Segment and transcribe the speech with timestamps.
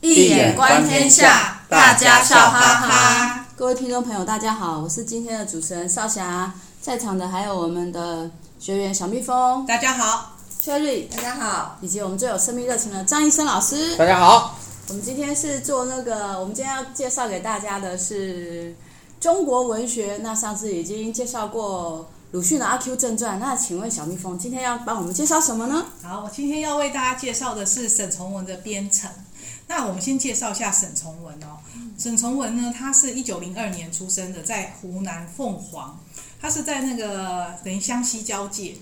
[0.00, 3.46] 易眼观天下，大家笑哈哈。
[3.56, 8.30] 各位听众朋友，大家好，我是今天的主持人少霞，在场的还有我们的
[8.60, 14.56] 学员小蜜蜂，大家好，Cherry，大家好，以及我们最有生命热情的张医生老师，大家好。
[14.88, 18.76] 我们今天是做那个，我们今天要介绍给大家的是
[19.20, 20.20] 中国文学。
[20.22, 25.84] 那上次已经介绍过鲁迅的《阿 Q 正传》，那请问小蜜蜂今天要帮我们介绍什么呢？
[26.04, 29.10] 好，我今天要为大家介绍的是沈从文的《边城》。
[29.68, 31.58] 那我们先介绍一下沈从文哦。
[31.96, 36.00] 沈从文呢，他是一九零二年出生的，在湖南凤凰，
[36.40, 38.76] 他是在那个等于湘西交界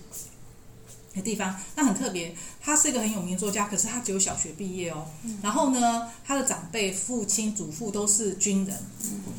[1.14, 2.34] 的地方，那很特别。
[2.60, 5.06] 他是一个很有名的作家，可是他只有小学毕业哦。
[5.40, 8.76] 然后呢，他的长辈父亲、祖父都是军人，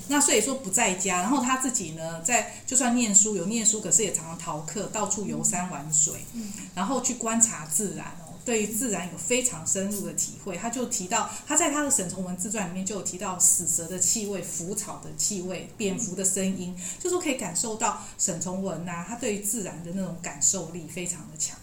[0.07, 1.21] 那所以说不在家。
[1.21, 6.25] 然后他自己呢，在就算念书有念书，可是也常常逃课，到处游山玩水，
[6.73, 8.26] 然后去观察自然哦。
[8.47, 21.57] 对于自然有非常深入的体会，他就提到他在他的《沈从文自传》里面就有提到死蛇的气味、腐草的气味、蝙蝠的声音，就说可以感受到沈从文呐、啊，他对于自然的那种感受力非常的强。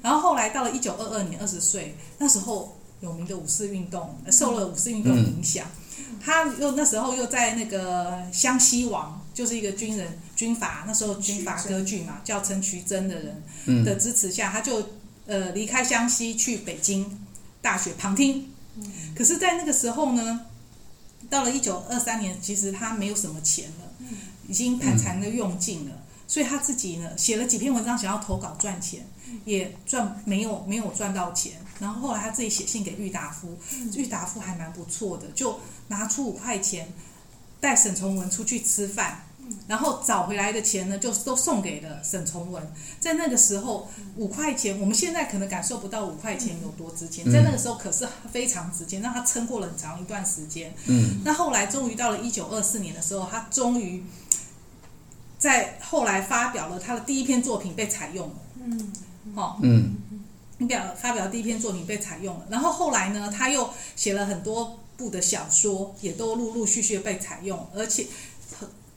[0.00, 5.66] 然后后来到了一九二二年，二十岁那时候，有名的五四运动受了五四运动影响，
[6.24, 14.82] 他又那时候又在那个湘西王，就是一个军人军阀那时候军阀割据嘛，叫陈渠珍的人的支持下，他就。
[15.30, 17.06] 呃，离开湘西去北京
[17.62, 18.48] 大学旁听，
[19.14, 20.46] 可是，在那个时候呢，
[21.28, 24.08] 到了一九二三年，其实他没有什么钱了，
[24.48, 29.06] 已经盘缠的用尽了，所以他自己呢写了几篇文章，想要投稿赚钱，
[29.44, 31.52] 也赚没有没有赚到钱。
[31.78, 33.56] 然后后来他自己写信给郁达夫，
[33.94, 36.92] 郁达夫还蛮不错的，就拿出五块钱
[37.60, 39.26] 带沈从文出去吃饭。
[39.66, 42.62] 然后找回来的钱呢，就都送给了沈从文。
[42.98, 50.74] 在那个时候，五块钱，我们现在可能感受不到五块钱有多值钱，在那个时候可是非常值钱，让他撑过了很长一段时间。
[50.86, 54.04] 嗯，那后来终于到了一九二四年的时候，他终于
[55.38, 58.34] 在后来发表了他的第一篇作品被采用了。
[58.64, 58.92] 嗯，
[59.34, 59.96] 好，嗯，
[60.58, 62.46] 你表发表的第一篇作品被采用了。
[62.50, 68.06] 然后后来呢，他又写了很多部的小说，也都陆陆续续被采用，而且。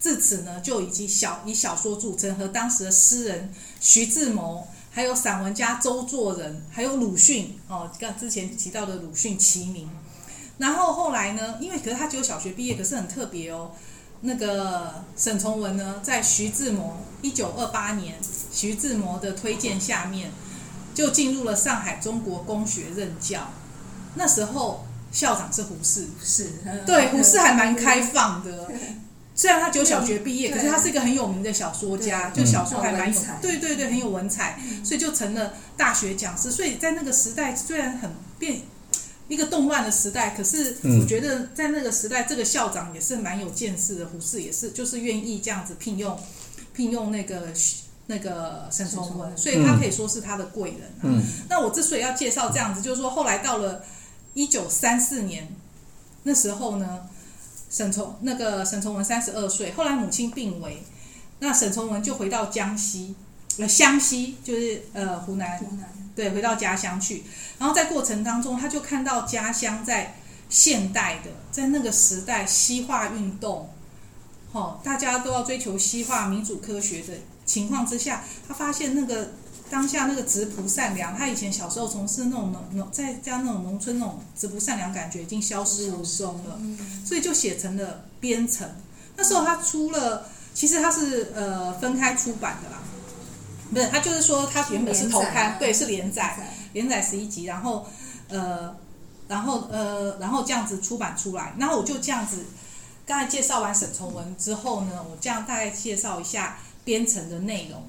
[0.03, 3.49] 自此呢，就以及小以小说著称，和当时的诗人
[3.79, 9.89] 徐志摩，还有散文家周作人，还有鲁迅哦，刚之前提到的鲁迅齐名。
[10.57, 13.71] 然后后来呢，因为可是他只有小学毕业，可是很特别哦。
[14.19, 18.15] 那个沈从文呢，在徐志摩一九二八年
[18.51, 20.33] 徐志摩的推荐下面，
[20.93, 23.47] 就进入了上海中国公学任教。
[24.15, 26.49] 那时候校长是胡适，是，
[26.85, 28.69] 对，胡适还蛮开放的。
[29.35, 36.51] 虽然他只有小学毕业，可是他是一个很有名的小说家，就小说还蛮有，对对对，很有文采，所以就成了大学讲师。
[36.51, 38.61] 所以在那个时代，虽然很变
[39.27, 44.05] 一个动乱的时代，可是我觉得在那个时代，这个校长也是蛮有见识的。
[44.05, 46.15] 胡适也是，就是愿意这样子聘用
[46.75, 47.47] 聘用那个
[48.05, 51.03] 那个沈从文，所以他可以说是他的贵人啊。
[51.03, 53.83] 嗯，那我之所以要介绍这样子，就是说后来到了
[54.35, 55.47] 一九三四年
[56.21, 57.07] 那时候呢。
[57.73, 60.83] 沈从那个沈从文三十二岁，后来母亲病危，
[61.39, 63.15] 那沈从文就回到江西，
[63.57, 67.23] 呃湘西就是呃湖南，湖南对，回到家乡去。
[67.57, 70.17] 然后在过程当中，他就看到家乡在
[70.49, 73.71] 现代的，在那个时代西化运动，
[74.51, 79.31] 哦，大家都要追求西化民主科学的情况之下，他发现那个。
[79.69, 86.59] 当下那个质朴善良，他以前小时候从事那种农农在家那种农村那种质朴善良感觉已经消失无踪了，
[87.03, 88.67] 所以就写成了《编程》。
[89.15, 92.79] 那时候他出了，其实他是呃分开出版的啦，
[93.71, 97.87] 不是，他就是说他原本是头刊，对，是连载，连载十一集，然后
[98.27, 98.75] 呃，
[99.27, 101.53] 然后呃，然后这样子出版出来。
[101.57, 102.45] 然后我就这样子，
[103.07, 107.81] 刚才介绍完沈从文之后呢，我这样大概介绍一下《编程》的内容。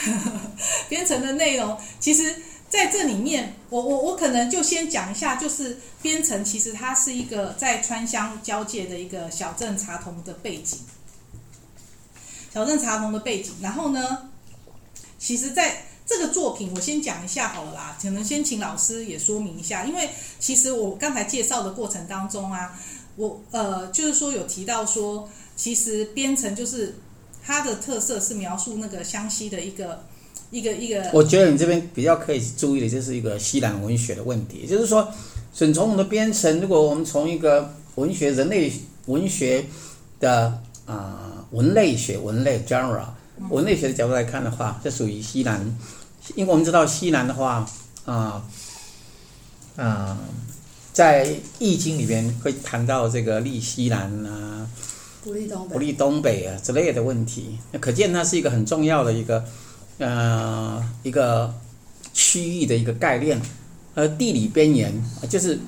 [0.88, 2.34] 编程的内容，其实
[2.68, 10.78] 在这里面，我我我可能就先讲一下，就是编程其实它是一个在川湘交界的一个小镇茶童的背景，
[12.54, 13.52] 小镇茶童的背景。
[13.60, 14.30] 然后呢，
[15.18, 20.08] 其实在这个作品，我先讲一下好了啦，可能先请老师也说明一下，因为
[20.38, 22.78] 其实我刚才介绍的过程当中啊，
[23.16, 26.98] 我呃就是说有提到说，其实编程就是。
[27.44, 30.04] 它的特色是描述那个湘西的一个
[30.50, 31.10] 一个一个。
[31.12, 35.12] 我觉得你这边比较可以注意的就是一个西南文学的问题，就是说
[35.54, 38.72] 沈从文的边城，如果我们从一个文学人类
[39.06, 39.64] 文学
[40.18, 43.04] 的啊、文类学文类 genre
[43.48, 45.78] 文类学的角度来看的话，这属于西南，
[46.34, 47.66] 因为我们知道西南的话
[48.04, 48.44] 啊
[49.76, 50.18] 啊、
[50.92, 51.26] 在
[51.58, 54.68] 《易经》里边会谈到这个利西南啊、
[55.22, 59.44] 不利东北、不利东北啊之类的问题，那可见它是一个很重要的一个
[59.98, 61.52] 呃一个
[62.12, 63.40] 区域的一个概念，
[63.94, 64.92] 而地理边缘
[65.28, 65.58] 就是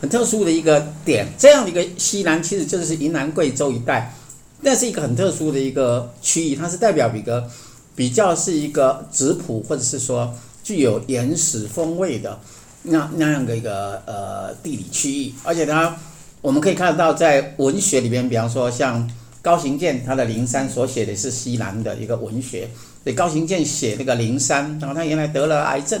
[0.00, 1.26] 很特殊的一个点。
[1.38, 4.14] 这样的一个西南其实就是云南贵州一带，
[4.60, 7.48] 那是一个很特殊的一个区域，它是代表一个
[7.96, 12.38] 比较是一个质朴或者是说具有原始风味的。
[12.82, 15.96] 那那样的一个呃地理区域，而且它
[16.40, 19.08] 我们可以看得到，在文学里边，比方说像
[19.42, 22.68] 高行健他的《灵山》所写的是西南的一个文学。
[23.02, 26.00] 所以高行健写那个灵山，然后他原来得了癌症，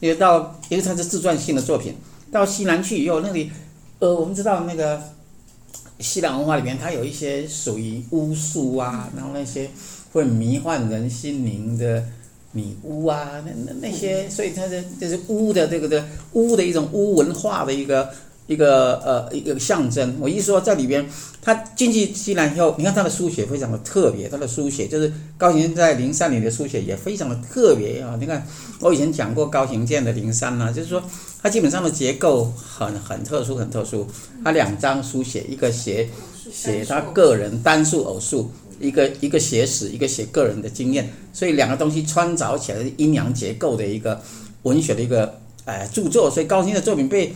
[0.00, 1.94] 因为到因为他是自传性的作品，
[2.30, 3.50] 到西南去以后，那里
[3.98, 5.02] 呃我们知道那个
[6.00, 9.70] 西南文化里边，它有一些属于巫术啊，然后那些
[10.12, 12.04] 会迷幻人心灵的。
[12.54, 18.10] 女巫啊，那那那些，所以它的就是巫的这个的巫的一种巫文化的一个
[18.52, 20.16] 一个呃一个象征。
[20.20, 21.08] 我一说在里边，
[21.40, 28.16] 他进去西南以后，你看他的书写非常的特别，他的书写就是高行健在灵山里的书写也非常的特别啊。
[28.20, 28.46] 你看
[28.80, 31.02] 我以前讲过高行健的灵山呐、啊，就是说
[31.42, 34.06] 他基本上的结构很很特殊，很特殊。
[34.44, 36.08] 他两张书写，一个写
[36.52, 38.50] 写他个人单数偶数。
[38.80, 44.20] 一个一个写史，一个写个人的经验，所以两个东西穿凿起来是阴阳结构的一个
[44.62, 46.30] 文学的一个呃著作。
[46.30, 47.34] 所以高鑫的作品被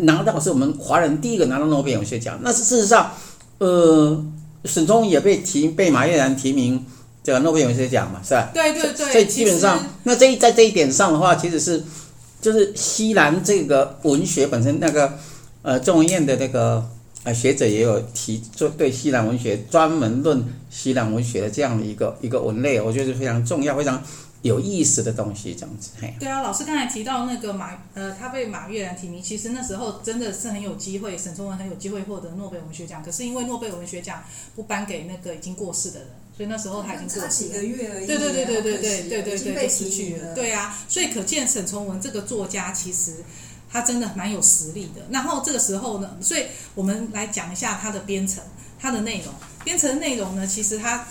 [0.00, 2.38] 拿到是我们华人第一个拿到诺贝尔文学奖。
[2.42, 3.12] 那是事实上，
[3.58, 4.24] 呃，
[4.64, 6.84] 沈从文也被提被马悦然提名
[7.22, 8.50] 这个诺贝尔文学奖嘛，是吧？
[8.52, 9.12] 对对对。
[9.12, 11.82] 所以基本上，那这一在这一点上的话，其实是
[12.40, 15.12] 就是西南这个文学本身那个
[15.62, 16.88] 呃中文院的那个。
[17.24, 24.02] 啊，学者也有提做对西南文学专门论西南文学的这样的一个一个文类，我觉得是非常重要、非常
[24.42, 25.90] 有意思的东西，这样子。
[26.00, 34.22] 嘿，对啊，老师刚才提到那个马，呃，他被马悦然提名，其实那时候真的是很有机会，沈从文很有机会获得诺贝尔文学奖，可是因为诺贝尔文学奖
[34.54, 37.28] 不颁给那个已经过世的人，所以那时候他已经过世了。
[37.28, 38.06] 几个月而已。
[38.06, 40.34] 对对对对对对对对对，对，被失去了。
[40.34, 43.24] 对啊，所以可见沈从文这个作家其实。
[43.74, 45.00] 他真的蛮有实力的。
[45.08, 46.44] 然后这个时候呢，所以
[46.74, 48.44] 我们来讲一下他的编程，
[48.78, 49.32] 他的内容。
[49.64, 51.06] 编程的内容呢，其实他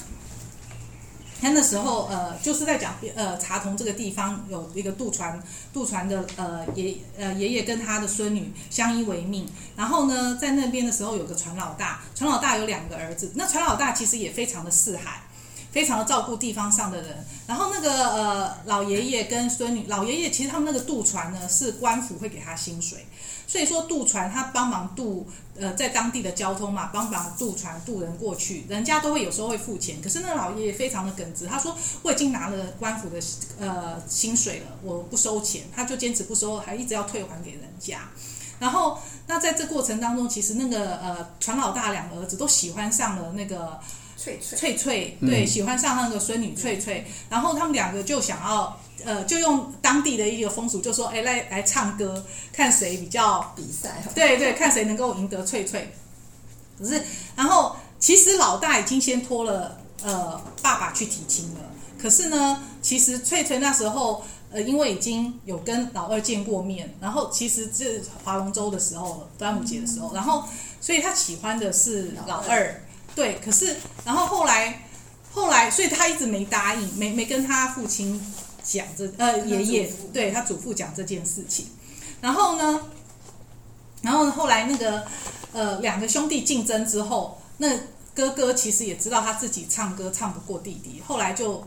[1.41, 5.41] 他那时候呃，就是在讲呃茶桐这个地方有一个渡船，
[5.73, 9.45] 渡船的呃爷呃爷爷跟他的孙女相依为命。
[9.75, 13.31] 然后呢，在那边的时候有个船老大，船老大有两个儿子。
[13.35, 15.23] 那船老大其实也非常的四海。
[15.71, 23.05] 非常的照顾地方上的人，然后那个呃老爷爷跟孙女，老爷爷其实他们那个渡船呢是官府会给他薪水，
[23.51, 25.27] 所以说渡船他帮忙渡
[25.59, 33.19] 呃在当地的交通嘛，帮忙渡船渡人过去，人家都会有时候会付钱，可是那个老爷爷非常的耿直，他说我已经拿了官府的
[33.59, 37.99] 呃薪水了，我不收钱，他就坚持不收，还一直要退还给人家，
[38.57, 43.77] 然后那在这过程当中，其实那个呃船老大两个儿子都喜欢上了那个。
[44.17, 55.93] 翠翠，翠翠，对，喜欢上那个孙女翠翠，然后他们两个就想要，呃，就用当地的一个风俗，就说，哎，来来唱歌，看谁比较比赛，对对，看谁能够赢得翠翠。
[56.79, 57.03] 可是，
[57.35, 61.59] 然后其实老大已经先托了，呃，爸爸去提亲了。
[62.01, 70.43] 可是呢，其实翠翠那时候，呃，因为已经有跟老二见过面，然后其实这划龙舟的时候，端午节的时候，然后
[70.79, 72.83] 所以他喜欢的是老二。
[73.13, 74.87] 对，可是然后后来，
[75.31, 78.19] 后来，所以他一直没答应，没没跟他父亲
[78.63, 81.67] 讲这呃爷爷，对他祖父讲这件事情。
[82.21, 82.81] 然后呢，
[84.01, 85.05] 然后后来那个
[85.53, 87.69] 呃两个兄弟竞争之后，那
[88.13, 91.63] 哥哥其实也知道他自己唱歌唱不过弟弟，后来就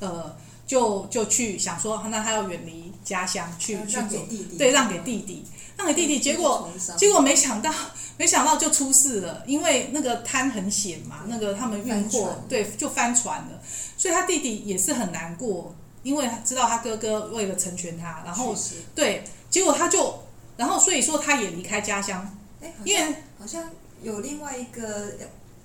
[0.00, 0.36] 呃
[0.66, 5.44] 就就去想说，那他要远离家乡去去让给弟弟，对，让给弟弟，
[5.76, 7.72] 让给弟弟，结果结果没想到。
[8.16, 13.60] 没想到就出事了，因为那个滩很险嘛，那个他们运货对就翻船了，
[13.96, 18.54] 所以他弟弟也是很难过，因为他知道他哥哥为了成全他，然后
[18.94, 20.22] 对，结果他就，
[20.56, 22.38] 然后所以说他也离开家乡，
[22.84, 23.68] 因为好像
[24.00, 25.10] 有另外一个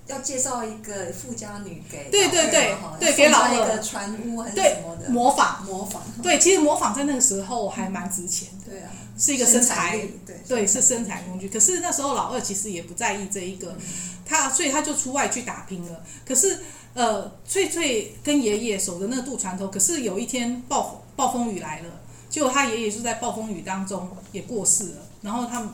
[0.06, 8.90] 要介绍一个富家女给对对对对给老二一个船屋还是什么的模仿模仿 对，其实模仿在那个时候还蛮值钱的，对啊。
[9.18, 11.46] 是一个生财，对对，是生财工具。
[11.46, 13.76] 可是那时候老二其实也不在意这一个，
[14.24, 16.02] 他所以他就出外去打拼了。
[16.24, 16.58] 可是
[16.94, 24.96] 呃，翠翠跟爷爷守着那渡船头，可是有一天暴暴风雨来了，结果他爷爷就在暴风雨当中也过世了。
[25.22, 25.70] 然后他们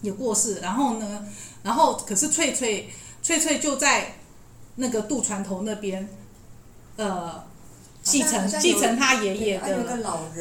[0.00, 1.26] 也过世，然后呢，
[1.62, 2.88] 然后可是翠翠
[3.22, 4.14] 翠翠就在
[4.76, 6.08] 那个渡船头那边，
[6.96, 7.44] 呃。
[8.04, 9.64] 继承继承他爷爷的，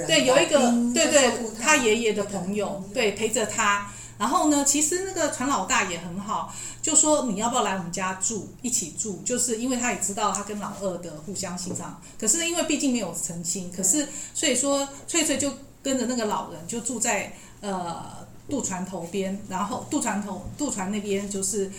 [0.08, 0.58] 对，有一个
[0.96, 3.92] 对对他爷爷的朋友，对，陪着他。
[4.22, 15.52] 然后呢，其实那个船老大也很好，就说你要不要来我们家住，一起住，就是因为他也知道他跟老二的互相欣赏，可是因为毕竟没有成亲，可是所以说翠翠就
[15.82, 21.72] 跟着那个老人就住在呃渡船头边，然后渡船头渡船那边就是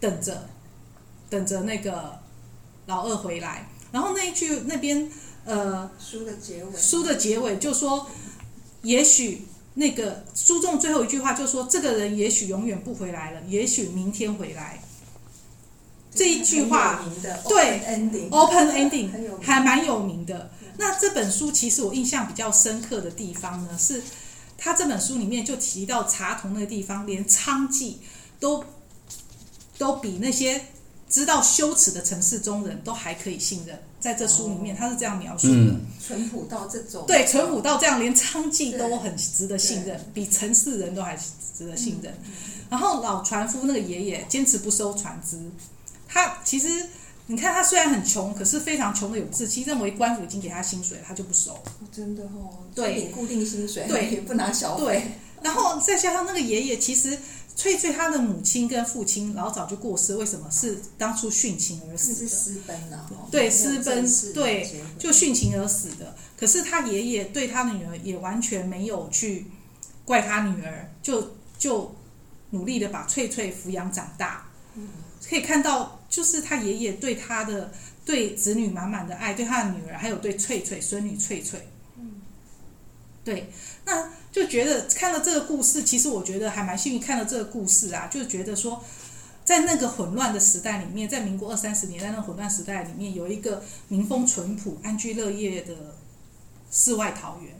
[0.00, 0.48] 等着
[1.30, 2.18] 等着那个
[2.86, 5.08] 老二回来，然后那一句那边
[5.44, 5.88] 呃。
[6.00, 8.10] 书的结尾，书的结尾就说，
[8.82, 14.80] 也许那个书中最后一句话就说，这个人也许永远不回来了，也许明天回来。
[16.14, 17.04] 这一句话
[17.48, 17.80] 对
[18.30, 19.10] open ending
[19.42, 20.52] 还蛮有名的。
[20.76, 24.00] 那这本书其实我印象比较深刻的地方呢，是
[24.56, 27.94] 他这本书里面就提到茶童那个地方，连娼妓
[28.38, 28.64] 都
[29.76, 30.66] 都比那些
[31.08, 33.82] 知道羞耻的城市中人都还可以信任。
[34.04, 35.54] 在这书里面，他是这样描述的。
[35.54, 35.80] 嗯。
[36.06, 42.12] 淳朴到这种，对，淳朴到这样，连娼妓都很值得信任，比城市人都还值得信任。
[42.68, 45.40] 然后老船夫那个爷爷坚持不收船资，
[46.06, 46.68] 他其实
[47.28, 51.52] 你看他虽然很穷，可是非常穷的有志气，认为官府已经给他薪水了，他就不收。
[51.52, 53.04] 哦真的哦，对。
[53.04, 55.02] 固定薪水，对也不拿小费，对，
[55.40, 57.16] 然后再加上那个爷爷，其实
[57.56, 60.50] 翠翠她的母亲跟父亲老早就过世，为什么？
[60.50, 62.16] 是当初殉情而死的。
[62.16, 66.16] 是私奔了，哦对私奔对就殉情而死的。
[66.36, 69.46] 可是他爷爷对他的女儿也完全没有去
[70.04, 71.94] 怪他女儿，就就
[72.50, 74.48] 努力的把翠翠抚养长大。
[75.26, 77.72] 可以看到，就是他爷爷对他的
[78.04, 81.66] 对子女满满的爱，对他的女儿，还有对翠翠孙女翠翠。
[83.24, 83.50] 对，
[83.86, 88.84] 那就觉得看了这个故事，其实我觉得还蛮幸运，看了这个故事啊，就觉得说。
[89.44, 95.74] 在那个混乱的时代里面，在民国二三十年代那个混乱时代里面，有一个民风淳朴、安居乐业的
[96.70, 97.54] 世外桃源，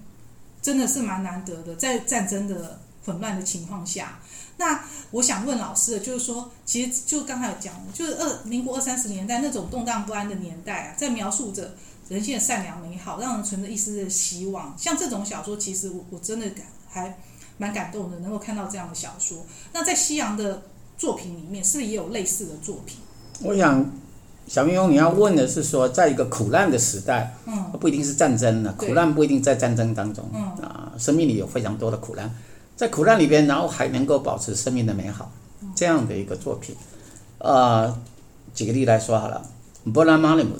[0.62, 1.76] 真的是蛮难得的。
[1.76, 4.18] 在战争的混乱的情况下，
[4.56, 11.76] 那我想问老师的就是说，其实就刚才有讲，就是二民国二三十年代那种动荡不安的年代啊，在描述着
[12.08, 14.74] 人性的善良美好，让人存着一丝的希望。
[14.76, 17.18] 像这种小说，其实我我真的感还
[17.58, 19.38] 蛮感动的，能够看到这样的小说。
[19.72, 20.62] 那在西洋的。
[20.96, 22.98] 作品里面是不是也有类似的作品？
[23.42, 23.84] 我想，
[24.46, 32.32] 小蜜蜂，你要问的是说，在一个苦难的时代，嗯，不一定是战争了，苦难不一定在战争当中，嗯啊，生命里有非常多的苦难，
[32.76, 35.32] 在苦难里边，然后还能够保持生命的美好，
[35.74, 36.76] 这样的一个作品，
[37.38, 37.92] 呃，
[38.54, 39.44] 举个例来说好了，
[39.92, 40.56] 波兰马里姆，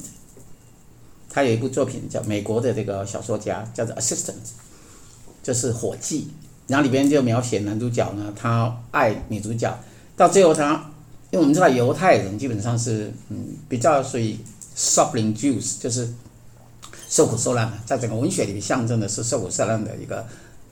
[1.34, 4.30] 他有一部作品叫美国的这个小说家叫做《Assistant》，
[5.42, 6.30] 就是伙计，
[6.68, 9.76] 然后里边就描写男主角呢，他爱女主角。
[10.16, 10.74] 到最后他，
[11.32, 14.38] 因为我们知道犹太人基本上是嗯比较属于
[14.76, 16.08] suffering Jews，就是
[17.08, 20.24] 受苦受难的，在整个文学里面象征的是受苦受难的一个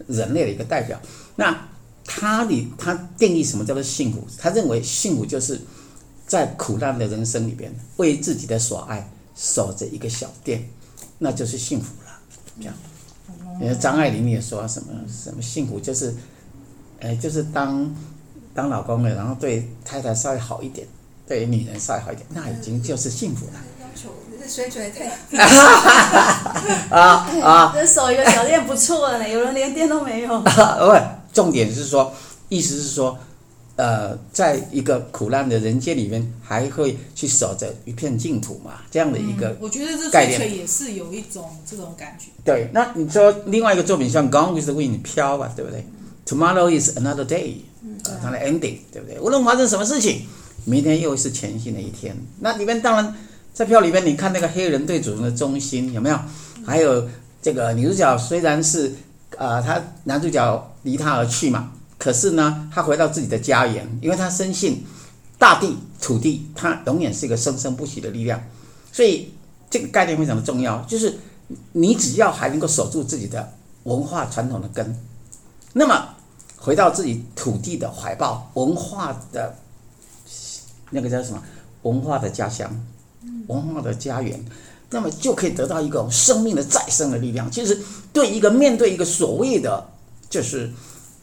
[0.07, 1.01] 人类的一个代表。
[1.35, 1.69] 那
[2.05, 4.25] 他里他定义什么叫做幸福？
[4.39, 5.61] 他认为幸福就是
[6.25, 9.11] 在苦难的人生里边，为自己的所爱
[9.43, 10.69] 守着一个小店，
[11.19, 12.13] 那就是幸福了。
[12.61, 12.75] 这样，
[13.61, 16.15] 因为张爱玲也说什么什么幸福就是，
[17.01, 17.93] 哎，就是当。
[18.55, 20.87] 当老公了，然后对太太稍微好一点，
[21.27, 23.53] 对女人稍微好一点，那已经就是幸福了。
[23.81, 25.07] 要求这水准也太
[26.91, 27.73] 啊 啊！
[27.75, 30.39] 这守一个小店不错了呢，有人连店都没有。
[30.45, 30.51] 不，
[31.33, 32.13] 重点是说，
[32.51, 33.19] 意思是说，
[33.77, 38.81] 呃，在一个苦难的人间里面，还会去守着一片净土嘛？
[38.91, 42.27] 这样的一个、嗯，我觉得这概念也是有一种这种感觉。
[42.45, 45.85] 对，那你说另外一个作品像《Gone with the Wind》飘吧，对不对
[46.27, 47.55] ？Tomorrow is another day。
[48.05, 49.19] 呃，它的 ending 对不对？
[49.21, 50.23] 无论发生什么事情，
[50.65, 52.17] 明天又是全新的一天。
[52.41, 53.15] 那里面当然，
[53.53, 56.19] 在票里面，你看那个黑人对主人的忠心有没有？
[56.65, 57.09] 还有
[57.41, 58.89] 这个女主角虽然是
[59.37, 64.85] 啊、呃，他男主角离她而去嘛，可是呢，他回到自己的家园，因为他深信
[65.39, 68.43] 大地土地，它永远是一个生生不息的力量。
[68.91, 69.33] 所以
[69.71, 71.17] 这个概念非常的重要，就是
[71.71, 73.53] 你只要还能够守住自己的
[73.85, 74.99] 文化传统的根，
[75.75, 76.09] 那么。
[76.65, 79.53] 回到自己土地的怀抱，文化的，
[80.91, 81.43] 那个叫什么？
[81.83, 82.71] 文化的家乡，
[83.49, 84.41] 文化的家园，
[84.91, 87.51] 那么就可以得到一个生命的再生的力量。
[87.51, 87.77] 其实，
[88.13, 89.85] 对一个面对一个所谓的
[90.31, 90.71] 就是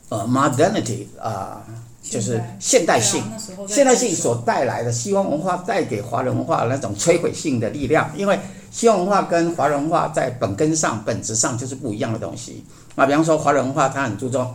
[0.09, 1.73] 呃 modernity 啊、呃，
[2.03, 3.23] 就是现代性，
[3.67, 8.11] 现代性所带来的西方文化带给华人文化那种摧毁性的力量。
[8.17, 8.39] 因为
[8.71, 12.63] 西方文化跟华人文化在本根上、本质上就是不一样的东西。
[12.95, 14.53] 那，比方说华人文化，它很注重。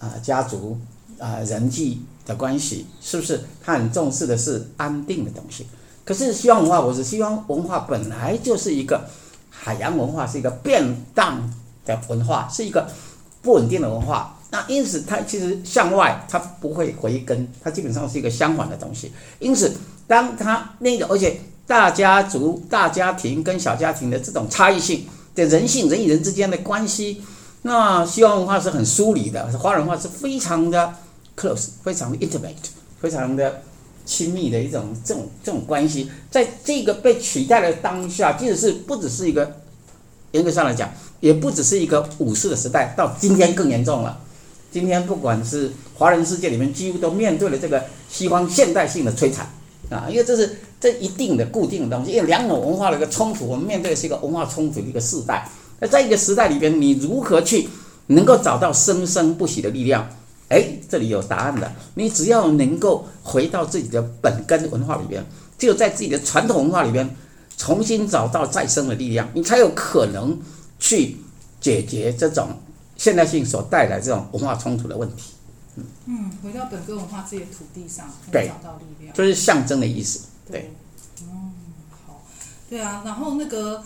[0.00, 0.78] 啊，家族
[1.18, 3.42] 啊，人际的关系是不是？
[3.60, 5.66] 他很重视的是安定的东西。
[6.04, 9.08] 可是西方文化我是，西方文化本来就是一个
[9.50, 10.84] 海洋文化是一个变
[11.16, 11.50] 动
[11.84, 12.88] 的文化，是一个
[13.42, 14.37] 不稳定的文化。
[14.50, 19.12] 那因此，它其实向外它不会回根，它基本上是一个相反的东西。
[19.38, 19.74] 因此，
[20.06, 27.22] 当它那个而且大家族、大家庭跟小家庭的这种差异性的人性、人与人之间的关系，
[27.60, 30.94] 那西方文化是很疏离的，华人文化是非常的
[31.36, 32.54] close、非常的 intimate、
[33.02, 33.60] 非常的
[34.06, 36.10] 亲密的一种这种这种关系。
[36.30, 39.60] 在这个被取代的当下，即使是不只是一个
[40.30, 40.90] 严格上来讲，
[41.20, 44.18] 也不只是一个武士的时代，到今天更严重了。
[44.70, 49.46] 今天不管是华人世界里面，几乎都面对了这个西方现代性的摧残
[49.90, 55.48] 啊，因为这是这一定的固定的东西，因为两种文化的一个冲突，我们面对的是一个文化冲突的一个时代。
[55.80, 57.68] 那在一个时代里边，你如何去
[58.08, 60.08] 能够找到生生不息的力量？
[60.48, 61.72] 哎，这里有答案的。
[61.94, 65.24] 你只要能够回到自己的本根文化里边，
[65.58, 67.16] 只有在自己的传统文化里边
[67.56, 70.38] 重新找到再生的力量，你才有可能
[70.78, 71.16] 去
[71.60, 72.48] 解决这种。
[72.98, 75.32] 现代性所带来这种文化冲突的问题，
[75.76, 80.72] 嗯，嗯，回到本根文化这些土地上，对，找到力量，就是象征的意思，对，
[81.22, 81.52] 嗯，
[82.06, 82.24] 好，
[82.68, 83.84] 对啊，然后那个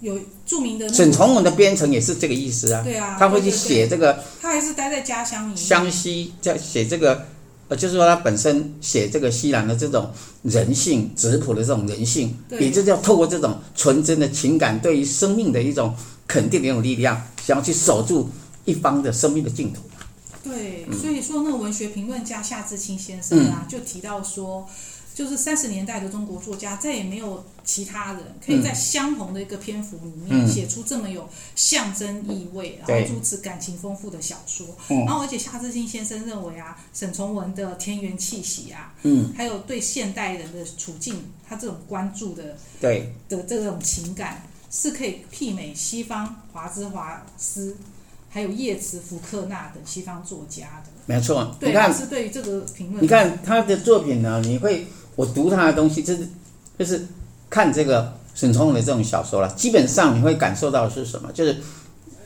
[0.00, 7.26] 有著名的沈从文的编程也是这个意思啊，对啊，他会去写这个，他还是待在家乡里面，湘西在写这个，
[7.68, 10.10] 呃，就是说他本身写这个西兰的这种
[10.42, 15.94] 人性质朴的这种人性，也就是要透过这种纯真的情感，对于生命的一种
[16.26, 18.30] 肯定的一种力量，想要去守住。
[18.66, 19.80] 一方的生命的净土。
[20.44, 24.64] 对，所以说那个文学评论家夏志清先生啊，就提到说，
[25.12, 34.68] 就是三十年代的中国作家再也没有其他人可以在相同的一个篇幅里面写出这么有象征意味，然后如此感情丰富的小说。
[34.88, 47.76] 然后，而且夏志清先生认为啊，沈从文的田园气息啊，嗯，还有对现代人的处境，他这种关注的，对的这种情感，是可以媲美西方华兹华斯。
[48.28, 51.56] 还有叶茨、福克纳等西方作家的，没错。
[51.58, 56.28] 对，你看，是对于这个评论，你看他的作品呢，你会我读他的东西，就是
[56.78, 57.06] 就是
[57.48, 59.48] 看这个沈从文的这种小说了。
[59.54, 61.32] 基本上你会感受到的是什么？
[61.32, 61.56] 就是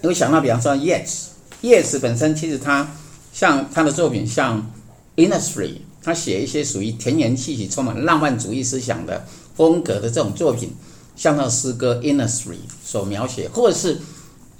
[0.00, 1.28] 你会想到，比方说叶茨，
[1.60, 2.90] 叶茨本身其实他
[3.32, 4.68] 像他的作品，像
[5.14, 10.74] Innisfree，他写一些属于田园气息、充满浪漫主义思想的风格的这种作品，
[11.14, 13.96] 像他的诗歌 Innisfree 所描写，或者是。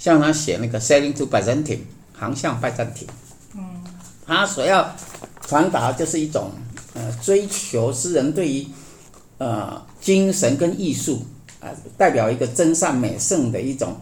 [0.00, 1.76] 像他写那个《Sailing to Byzantium》，
[2.18, 3.06] 航向拜占庭，
[3.54, 3.84] 嗯，
[4.26, 4.96] 他所要
[5.46, 6.50] 传达就是一种
[6.94, 8.66] 呃追求诗人对于
[9.36, 11.22] 呃精神跟艺术
[11.60, 13.94] 啊、代表一个真善美圣的一种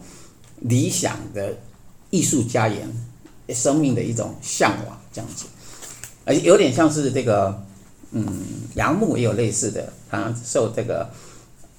[0.61, 1.53] 理想的
[2.09, 2.89] 艺术家园
[3.49, 5.45] 生命的一种向往这样子，
[6.23, 7.61] 而有点像是这个
[8.13, 8.25] 嗯
[8.75, 11.09] 杨牧也有类似的，他受这个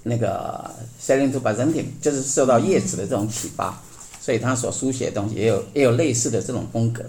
[0.02, 0.70] 那个
[1.02, 3.80] 《Sailing to Byzantium》就是受到叶子的这种启发。
[4.20, 7.02] 所以他所书写的东西也有也有类似的这种风格，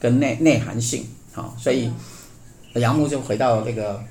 [0.00, 1.90] 跟内内涵性，好，所以
[2.74, 4.02] 杨牧就回到那个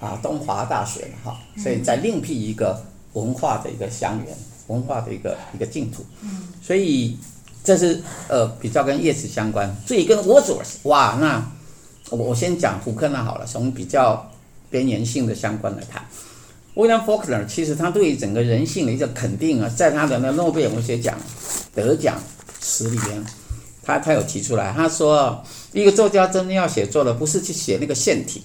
[0.00, 6.04] 啊东华大学了哈，所以再另辟一个文化的一个乡园，文化的一个一个净土，
[6.60, 7.16] 所以
[7.62, 11.48] 这是呃比较跟叶子相关，所以跟 Wordsworth 哇，那
[12.10, 14.30] 我我先讲福克纳好了，从比较
[14.68, 16.04] 边缘性的相关来谈。
[16.74, 21.16] 威廉·福克纳其实他对于整个人性的一个肯定啊，在他的那诺贝尔文学奖
[21.72, 22.20] 得奖
[22.60, 23.24] 词里边，
[23.82, 25.40] 他他有提出来，他说
[25.72, 28.42] 一个作家真正要写作的不是去写那个腺体，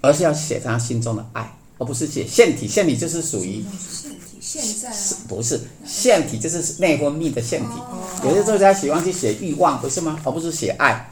[0.00, 2.66] 而是要写他心中的爱，而不是写腺体。
[2.66, 7.74] 腺体就是属于腺体，现在是不是腺体就是内分泌的腺体。
[8.24, 10.18] 有些作家喜欢去写欲望，不是吗？
[10.24, 11.10] 而不是写爱。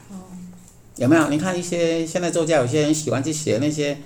[0.96, 1.28] 有没有？
[1.28, 3.98] 你看一些现在作家，有些人喜欢去写那些。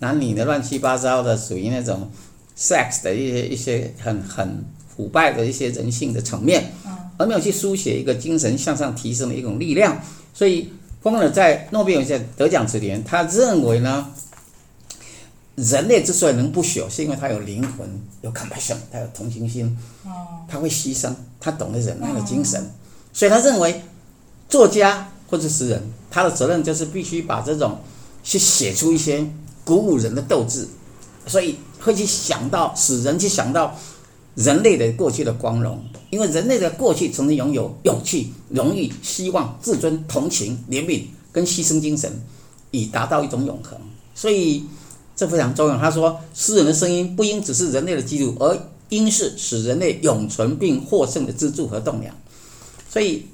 [0.00, 2.10] 男女的乱七八糟的，属于那种
[2.58, 6.72] sex 的一些一些很很腐败的一些人性的层面，
[7.18, 10.02] 而没有去书写一个精神向上提升的一种力量。
[10.34, 14.10] 所以，风尔在诺贝尔文学得奖之前，他认为呢，
[15.56, 17.86] 人类之所以能不朽，是因为他有灵魂，
[18.22, 19.76] 有 compassion，他有同情心，
[20.48, 22.70] 他会牺牲，他懂得忍耐的精神。
[23.12, 23.82] 所以他认为，
[24.48, 27.80] 作家或者诗人，他的责任就是必须把这种
[28.22, 29.26] 去写出一些。
[29.64, 30.66] 鼓舞人的斗志，
[31.26, 33.76] 所以会去想到，使人去想到
[34.34, 42.10] 人类的过去的光荣，因为人类的过去曾经拥有勇气、荣誉、希望、自尊、同情、怜悯跟牺牲精神，
[42.70, 43.78] 以达到一种永恒。
[44.14, 44.64] 所以
[45.14, 45.78] 这非常重要。
[45.78, 52.14] 他说，诗人的声音不应只是人类的记录，而应是使人类永存并获胜的支柱和栋梁。
[52.88, 53.26] 所以，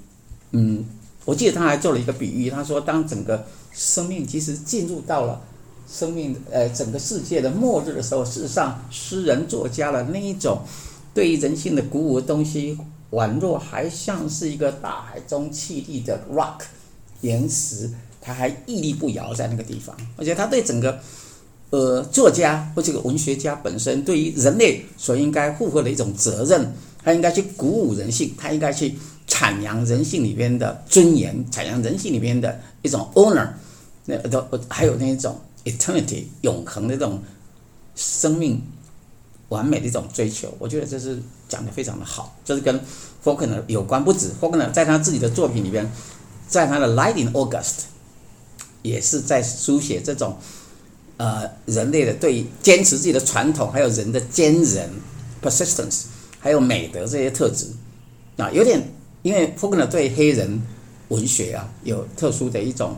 [0.50, 0.84] 嗯，
[1.24, 5.40] 我记得他还做了一个比喻，他说，当整个生命其实进入到了。
[5.88, 10.60] 生命呃，整个世界的末日的时候，事实上，诗人作家的那一种
[11.14, 12.76] 对于人性的鼓舞的东西，
[13.12, 16.62] 宛若还像是一个大海中气力的 rock
[17.20, 19.96] 岩石，它还屹立不摇在那个地方。
[20.16, 20.98] 而且他对整个
[21.70, 26.72] 呃作家或这个文学家本身，对于人类所应该负荷的一种责任，
[27.02, 28.94] 他应该去鼓舞人性，他应该去
[29.28, 33.48] 阐扬人性里边的尊严，阐扬人性里边的一种 honor，
[34.04, 37.22] 那都还有那一种 eternity 永恒的这种
[37.94, 38.62] 生命。
[39.48, 42.80] 完美的一种追求，我觉得这是讲得非常的好，这是跟
[43.24, 44.04] Faulkner 有关。
[44.04, 45.88] 不止 Faulkner 在他自己的作品里边，
[46.48, 47.62] 在他的《Light in August》
[48.82, 50.36] 也是在书写这种
[51.16, 54.90] 呃人类的对坚持自己的传统，还有人的坚韧
[55.40, 56.06] （persistence），
[56.40, 57.66] 还有美德这些特质
[58.38, 58.82] 啊，有点
[59.22, 60.60] 因为 Faulkner 对黑人
[61.06, 62.96] 文学啊有特殊的一种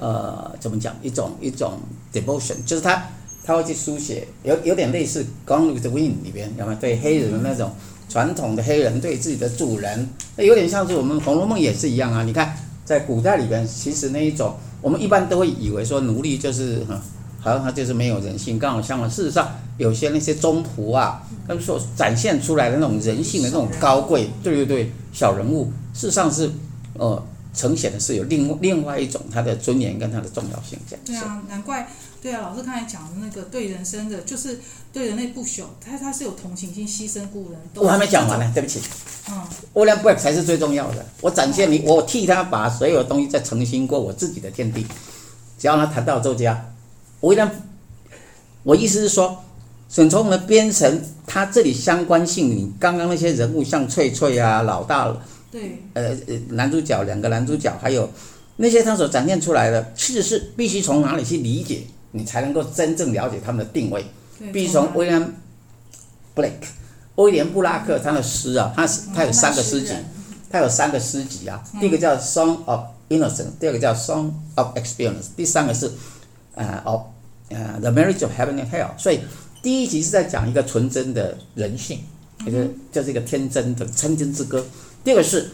[0.00, 1.78] 呃怎么讲一种一种
[2.12, 3.02] devotion，就是他。
[3.48, 7.70] 他会去书写，有有点类似《Gone with the Wind》里边，有没有对黑人的那种
[8.08, 12.24] 传统的黑人对自己的主人，那有点像是我们《红楼梦》也是一样啊。
[12.24, 17.00] 你看，在古代里边，其实那一种我们一般都会以为说奴隶就是哈，
[17.38, 19.08] 好像他就是没有人性，刚好相反。
[19.08, 26.50] 事实上，有些那些宗仆啊，他们所展现出来的那种人性的那种高贵，对对对，小人物，事实上是
[26.94, 27.22] 呃
[27.56, 31.04] 呈现的是有另另外一种他的尊严跟他的重要性这样。
[31.04, 31.88] 对啊，难怪。
[32.22, 34.58] 对啊，老师刚才讲的那个对人生的，就是
[34.92, 37.60] 对人类不朽，他他是有同情心，牺牲故人。
[37.74, 38.80] 我还没讲完呢，对不起。
[39.30, 39.42] 嗯
[39.74, 41.06] ，William Blake 才是最重要的。
[41.20, 44.84] 我展现你，我替他把所有东西再重新过我自己的天地。
[45.58, 46.72] 只要他谈到周家
[47.20, 47.50] ，William，
[48.64, 49.44] 我意思是说，
[49.88, 55.16] 沈从文的编程，他这里相关性，你刚刚那些人物像翠翠啊、老大，
[55.56, 58.10] 对，呃呃，男主角两个男主角，还有
[58.56, 61.82] 那些他所展现出来的，其实是必须从哪里去理解。
[62.12, 64.02] 你才能够真正了解他们的定位。
[64.50, 65.20] 必须从威廉·
[66.34, 66.66] 布莱克、
[67.16, 69.92] 威廉·布拉克他的诗啊，他是他有三个诗集，
[70.50, 71.62] 他有三个诗集啊。
[71.78, 75.90] 第一个叫《Song of Innocence》，第二个叫《Song of Experience》，第三个是
[76.54, 77.02] 呃，of
[77.50, 78.96] 呃，《The Marriage of Heaven and Hell》。
[78.98, 79.20] 所以
[79.62, 82.00] 第一集是在讲一个纯真的人性，
[82.46, 84.64] 就是就是一个天真的天真之歌。
[85.06, 85.48] 第二个是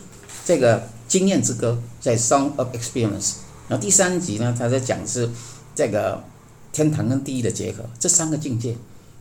[0.47, 3.33] 这个经验之歌，在《Song of Experience》。
[3.69, 5.29] 然后第三集呢，他在讲是
[5.75, 6.25] 这个。
[6.73, 8.75] 天堂跟地狱的结合，这三个境界，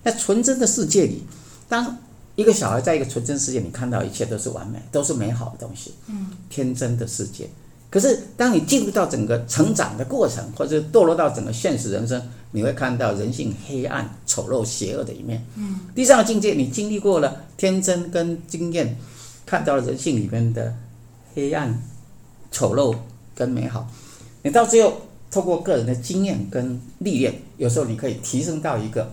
[0.05, 1.21] 在纯真的世界里，
[1.67, 1.97] 当
[2.37, 7.49] 一个小孩在一个纯真世界，你看到一切都是完美，都是美好的东西，嗯，天真的世界。
[7.89, 15.45] 可是当你进入到整个成长的过程，或者堕落到整个现实人生，你会看到人性黑暗、丑陋、邪恶的一面。
[15.57, 18.97] 嗯，第三个境界，你经历过了天真跟经验，
[19.45, 20.75] 看到了人性里面的
[21.33, 21.81] 黑暗、
[22.51, 22.95] 丑陋
[23.35, 23.87] 跟美好，
[24.43, 25.01] 你到最后。
[25.31, 29.09] 透过个人的经验跟历练，有时候你可以提升到一个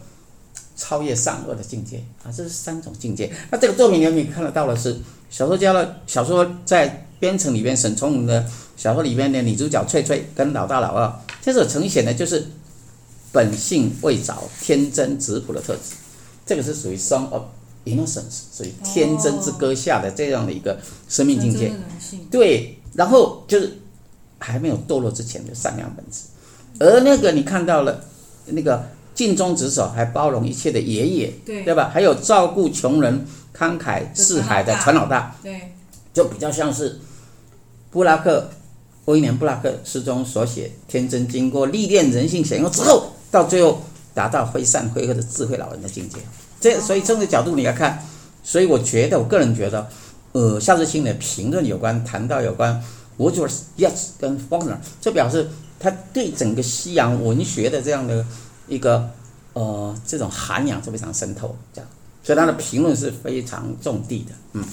[0.75, 2.27] 超越善恶的境界啊！
[2.37, 3.33] 这是三种境界。
[3.53, 4.97] 那这个作品里面你看得到的是
[5.31, 8.45] 小说家的小说在编程里边，沈从文的
[8.77, 12.45] 小说里边的女主角翠翠跟老大老二，这所呈现的就是
[13.31, 15.95] 本性未着、天真质朴的特质。
[16.45, 17.45] 这个是属于《Song of
[17.95, 21.73] Innocence》，属于天真之歌下的这样的一个生命境界。
[22.31, 23.73] 对，然后就是。
[24.41, 26.21] 还没有堕落之前的善良本质，
[26.79, 28.05] 而那个你看到了，
[28.47, 31.91] 那个尽忠职守还包容一切的爷爷，对对吧？
[31.93, 35.73] 还有照顾穷人、慷慨四海的船老大，对，
[36.15, 37.01] 就比较像是
[37.91, 38.49] 布拉克
[39.07, 43.83] 威廉布拉克诗中所写，天真经过历练人性险恶之后，到最后
[44.15, 46.19] 达到非善非恶的智慧老人的境界。
[46.61, 48.03] 这所以从这个角度你来看，
[48.43, 49.89] 所以我觉得我个人觉得，
[50.33, 52.83] 呃，夏志清的评论有关谈到有关。
[53.17, 58.25] 我就是 Yes 跟 Faulkner，这表示他对整个西洋文学的这样的
[58.69, 59.11] 一个
[59.55, 61.91] 呃这种涵养是非常渗透，这样，
[62.23, 64.65] 所以他的评论是非常重地的，嗯。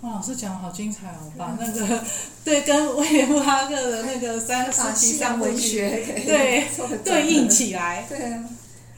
[0.00, 2.00] 哇，老师讲的好精彩哦，把那个
[2.44, 6.66] 对跟威廉布拉克的那个三个时期三文学对
[7.04, 8.44] 对应起来，对啊，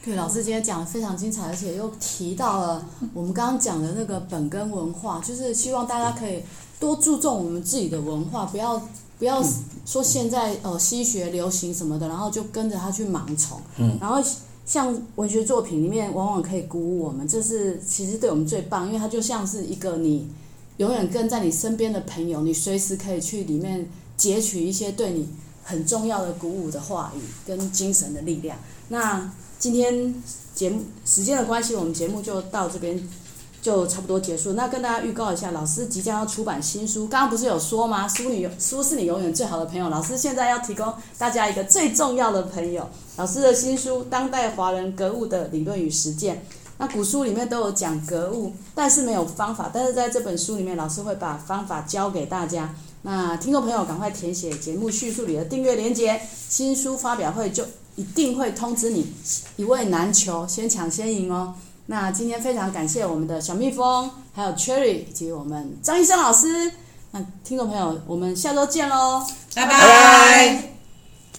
[0.04, 6.42] 对，老师今天讲的非常精彩，而且又提到了我们刚刚讲的那个本根文化，就是希望大家可以。
[6.80, 8.80] 多注重我们自己的文化，不要
[9.18, 9.44] 不要
[9.84, 13.60] 说现在呃西学流行什么的，然后就跟着他去盲从。
[13.76, 14.16] 嗯，然后
[14.64, 20.26] 像文学作品里面，往往可以鼓舞我们，这是其实对我们最棒，因为它就像是一个你
[20.78, 23.86] 永远跟在你身边的朋友，你随时可以去里面
[24.16, 25.28] 截取一些对你
[25.62, 28.58] 很重要的鼓舞的话语跟精神的力量。
[28.88, 30.14] 那今天
[30.54, 33.08] 节目时间的关系，我们节目就到这边。
[33.62, 34.54] 就差不多结束。
[34.54, 37.06] 那跟大家预告一下，老师即将要出版新书。
[37.06, 38.08] 刚刚不是有说吗？
[38.08, 39.90] 书你书是你永远最好的朋友。
[39.90, 42.88] 老师现在要提供大家一个最重要的朋友。
[43.18, 46.36] 老师的新书《当代华人格物的理论与实践》，
[46.78, 49.70] 那古书里面都有讲格物，但是没有方法。
[49.70, 52.74] 但是在这本书里面，老师会把方法教给大家。
[53.02, 57.64] 那听众朋友，赶快填写节目叙述里的订阅链接，新书发表会就
[57.96, 59.10] 一定会通知你，
[59.56, 61.54] 一位难求，先抢先赢哦。
[61.86, 66.72] 那今天非常感谢我们的小蜜蜂，还有 Cherry 以及我们张医生老师。
[67.12, 69.72] 那听众朋友，我们下周见喽，拜拜。
[69.72, 70.79] 拜拜。